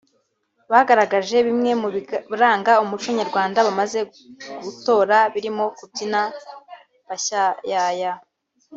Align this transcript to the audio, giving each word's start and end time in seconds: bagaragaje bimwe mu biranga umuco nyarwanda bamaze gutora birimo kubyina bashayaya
bagaragaje 0.71 1.37
bimwe 1.47 1.71
mu 1.81 1.87
biranga 2.31 2.71
umuco 2.83 3.09
nyarwanda 3.19 3.59
bamaze 3.67 3.99
gutora 4.63 5.17
birimo 5.33 5.65
kubyina 5.77 6.21
bashayaya 7.07 8.11